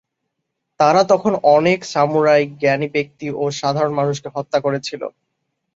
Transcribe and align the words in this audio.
তারা 0.79 1.01
তখন 1.03 1.33
অনেক 1.51 1.79
সামুরাই, 1.85 2.43
জ্ঞানী 2.61 2.87
ব্যক্তি 2.95 3.27
ও 3.35 3.53
সাধারণ 3.59 3.93
মানুষকে 3.93 4.29
হত্যা 4.35 4.59
করেছিল। 4.65 5.01